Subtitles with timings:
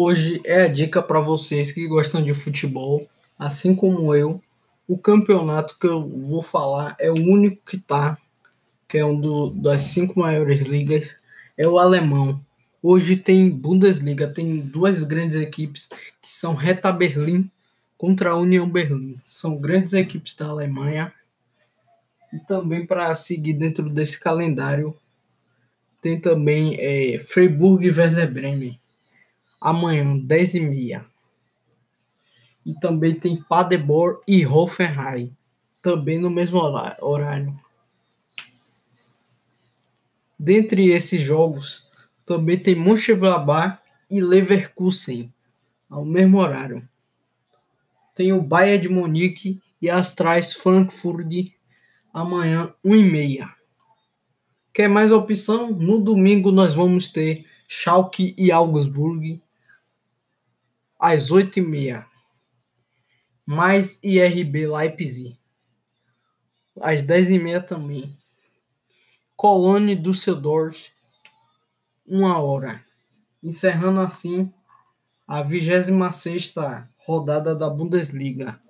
[0.00, 3.04] Hoje é a dica para vocês que gostam de futebol,
[3.36, 4.40] assim como eu.
[4.86, 8.16] O campeonato que eu vou falar é o único que tá,
[8.86, 11.16] que é um do, das cinco maiores ligas,
[11.56, 12.40] é o alemão.
[12.80, 15.88] Hoje tem Bundesliga, tem duas grandes equipes
[16.22, 17.50] que são Hertha Berlim
[17.96, 19.16] contra a União Berlim.
[19.24, 21.12] São grandes equipes da Alemanha.
[22.32, 24.96] E também para seguir dentro desse calendário,
[26.00, 28.78] tem também é, Freiburg e Werder Bremen
[29.60, 31.04] amanhã, 10h30.
[32.64, 35.34] E também tem Paderborn e Hoffenheim,
[35.80, 37.56] também no mesmo horário.
[40.38, 41.88] Dentre esses jogos,
[42.24, 43.78] também tem Mönchengladbach
[44.10, 45.32] e Leverkusen,
[45.88, 46.86] ao mesmo horário.
[48.14, 51.52] Tem o Bayern de Munique e Astrais Frankfurt
[52.12, 53.48] amanhã, 1h30.
[54.72, 55.70] Quer mais opção?
[55.70, 59.42] No domingo nós vamos ter Schalke e Augsburg
[60.98, 62.04] às 8h30.
[63.46, 65.38] Mais IRB Leipzig.
[66.80, 68.18] Às 10h30 também.
[69.36, 70.90] Colônia Düsseldorf.
[72.06, 72.82] Uma hora.
[73.42, 74.52] Encerrando assim
[75.26, 76.54] a 26
[76.98, 78.60] rodada da Bundesliga.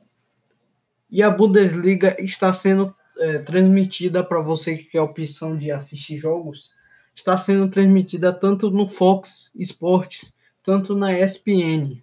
[1.10, 6.18] E a Bundesliga está sendo é, transmitida para você que quer a opção de assistir
[6.18, 6.70] jogos.
[7.14, 12.02] Está sendo transmitida tanto no Fox Sports, tanto na ESPN.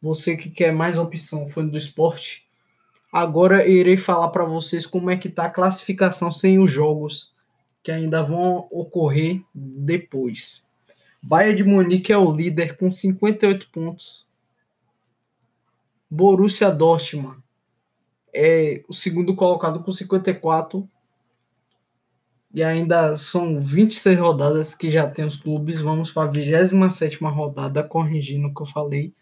[0.00, 2.46] Você que quer mais opção fã do esporte,
[3.12, 7.34] agora irei falar para vocês como é que tá a classificação sem os jogos
[7.82, 10.62] que ainda vão ocorrer depois.
[11.22, 14.26] Bayern de Munique é o líder com 58 pontos.
[16.10, 17.42] Borussia Dortmund
[18.32, 20.88] é o segundo colocado com 54.
[22.54, 25.80] E ainda são 26 rodadas que já tem os clubes.
[25.80, 29.12] Vamos para a 27 rodada, corrigindo o que eu falei.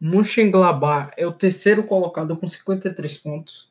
[0.00, 3.68] Mönchengladbach é o terceiro colocado com 53 pontos.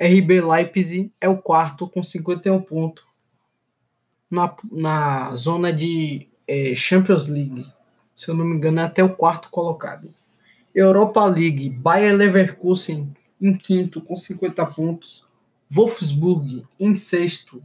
[0.00, 3.04] RB Leipzig é o quarto com 51 pontos
[4.30, 7.66] na, na zona de é, Champions League.
[8.16, 10.12] Se eu não me engano, é até o quarto colocado.
[10.74, 15.24] Europa League, Bayer Leverkusen em quinto com 50 pontos.
[15.70, 17.62] Wolfsburg em sexto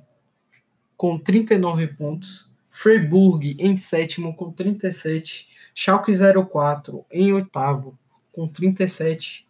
[0.95, 2.48] com 39 pontos.
[2.81, 6.13] Freiburg em sétimo com 37 Schalke
[6.49, 7.99] 04 em oitavo
[8.31, 9.45] com 37,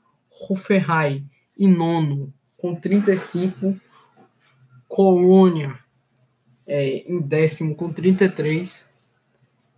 [0.49, 3.79] Hoffenheim em nono com 35,
[4.87, 5.77] Colônia
[6.65, 8.89] é, em décimo com 33,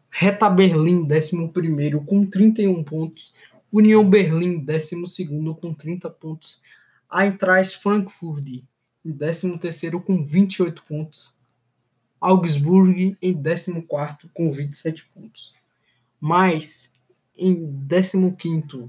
[0.09, 3.33] Reta Berlim décimo primeiro com 31 pontos,
[3.69, 6.61] União Berlim décimo segundo com 30 pontos,
[7.13, 11.35] Eintracht Frankfurt em décimo terceiro com 28 pontos,
[12.21, 15.59] Augsburg em décimo quarto com 27 pontos
[16.21, 16.93] mas
[17.35, 18.87] em 15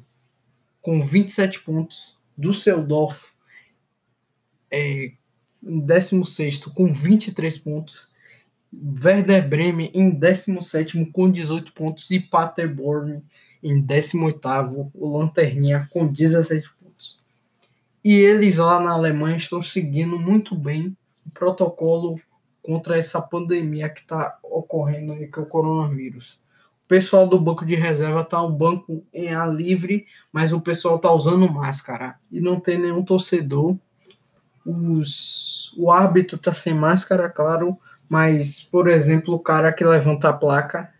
[0.82, 3.32] com 27 pontos, Düsseldorf
[4.70, 5.12] é,
[5.62, 8.12] em 16 com 23 pontos,
[9.03, 13.22] Werder Bremen em 17 com 18 pontos e Paderborn
[13.62, 17.20] em 18 o Lanterninha com 17 pontos.
[18.04, 22.20] E eles lá na Alemanha estão seguindo muito bem o protocolo
[22.62, 26.41] contra essa pandemia que está ocorrendo aí, que é o coronavírus.
[26.87, 31.11] Pessoal do banco de reserva tá o banco em ar livre, mas o pessoal tá
[31.11, 32.17] usando máscara.
[32.31, 33.77] E não tem nenhum torcedor.
[34.65, 37.77] Os, o árbitro tá sem máscara, claro,
[38.09, 40.93] mas por exemplo, o cara que levanta a placa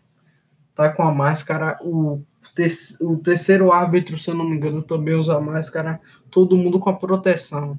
[0.75, 2.21] tá com a máscara, o,
[2.55, 2.65] te,
[3.01, 6.95] o terceiro árbitro, se eu não me engano, também usa máscara, todo mundo com a
[6.95, 7.77] proteção.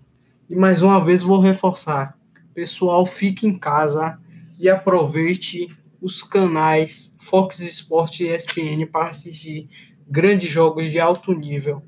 [0.49, 2.17] E mais uma vez vou reforçar,
[2.55, 4.19] pessoal, fique em casa
[4.59, 5.69] e aproveite
[6.01, 9.69] os canais Fox Sport e ESPN para assistir
[10.09, 11.83] grandes jogos de alto nível.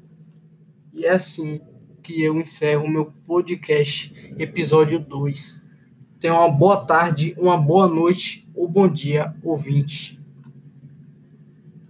[0.92, 1.60] E é assim
[2.02, 5.64] que eu encerro meu podcast, episódio 2.
[6.18, 10.15] Tenha uma boa tarde, uma boa noite ou bom dia, ouvinte.